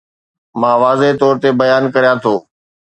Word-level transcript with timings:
مان 0.59 0.75
واضح 0.83 1.09
طور 1.21 1.35
تي 1.41 1.49
بيان 1.61 1.83
ڪريان 1.93 2.17
ٿو 2.23 2.33